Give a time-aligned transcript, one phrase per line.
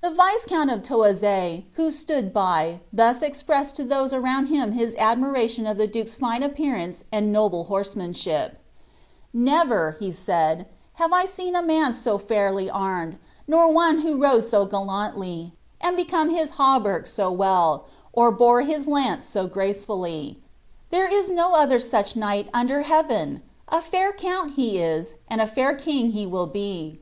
[0.00, 5.64] The viscount of Toazay, who stood by, thus expressed to those around him his admiration
[5.64, 8.54] of the duke's fine appearance and noble horsemanship:'^
[9.32, 14.20] Never," said he, ^ have I seen a man so fairly armed,, nor one who
[14.20, 20.40] rode so gallantly, and became his hauberk so well, or bore his lance so gracefully.
[20.90, 23.40] There is no other such knight under heaven!
[23.68, 26.98] A fair count he is, and a fair king he will be.